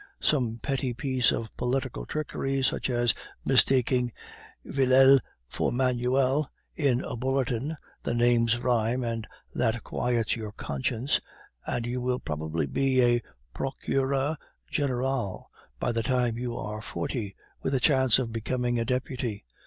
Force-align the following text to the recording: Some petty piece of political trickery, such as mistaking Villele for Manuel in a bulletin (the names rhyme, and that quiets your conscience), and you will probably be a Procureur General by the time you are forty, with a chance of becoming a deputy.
Some 0.19 0.57
petty 0.57 0.95
piece 0.95 1.31
of 1.31 1.55
political 1.55 2.07
trickery, 2.07 2.63
such 2.63 2.89
as 2.89 3.13
mistaking 3.45 4.11
Villele 4.65 5.19
for 5.47 5.71
Manuel 5.71 6.49
in 6.75 7.01
a 7.03 7.15
bulletin 7.15 7.75
(the 8.01 8.15
names 8.15 8.57
rhyme, 8.57 9.03
and 9.03 9.27
that 9.53 9.83
quiets 9.83 10.35
your 10.35 10.53
conscience), 10.53 11.21
and 11.67 11.85
you 11.85 12.01
will 12.01 12.17
probably 12.19 12.65
be 12.65 12.99
a 13.03 13.21
Procureur 13.53 14.37
General 14.71 15.51
by 15.79 15.91
the 15.91 16.01
time 16.01 16.35
you 16.35 16.57
are 16.57 16.81
forty, 16.81 17.35
with 17.61 17.75
a 17.75 17.79
chance 17.79 18.17
of 18.17 18.31
becoming 18.31 18.79
a 18.79 18.85
deputy. 18.85 19.45